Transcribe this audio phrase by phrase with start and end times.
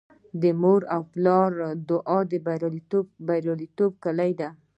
[0.41, 1.51] د مور او پلار
[1.89, 2.33] دعا د
[3.27, 4.49] بریالیتوب کیلي ده.